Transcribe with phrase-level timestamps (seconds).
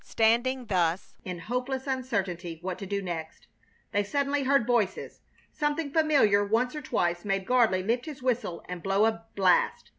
[0.03, 3.45] Standing thus in hopeless uncertainty what to do next,
[3.91, 5.21] they suddenly heard voices.
[5.51, 9.89] Something familiar once or twice made Gardley lift his whistle and blow a blast.